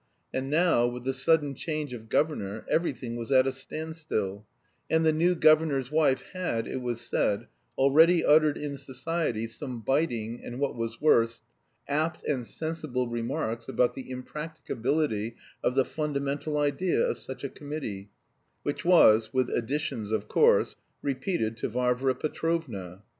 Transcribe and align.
And 0.33 0.49
now, 0.49 0.87
with 0.87 1.03
the 1.03 1.13
sudden 1.13 1.53
change 1.53 1.93
of 1.93 2.09
governor, 2.09 2.65
everything 2.67 3.17
was 3.17 3.31
at 3.31 3.45
a 3.45 3.51
standstill; 3.51 4.47
and 4.89 5.05
the 5.05 5.13
new 5.13 5.35
governor's 5.35 5.91
wife 5.91 6.23
had, 6.33 6.65
it 6.67 6.81
was 6.81 6.99
said, 7.01 7.45
already 7.77 8.25
uttered 8.25 8.57
in 8.57 8.77
society 8.77 9.45
some 9.45 9.81
biting, 9.81 10.43
and, 10.43 10.59
what 10.59 10.75
was 10.75 10.99
worse, 10.99 11.43
apt 11.87 12.23
and 12.23 12.47
sensible 12.47 13.07
remarks 13.09 13.69
about 13.69 13.93
the 13.93 14.09
impracticability 14.09 15.35
of 15.63 15.75
the 15.75 15.85
fundamental 15.85 16.57
idea 16.57 16.99
of 17.05 17.19
such 17.19 17.43
a 17.43 17.49
committee, 17.49 18.09
which 18.63 18.83
was, 18.83 19.31
with 19.31 19.51
additions 19.51 20.11
of 20.11 20.27
course, 20.27 20.75
repeated 21.03 21.55
to 21.57 21.69
Varvara 21.69 22.15
Petrovna. 22.15 23.03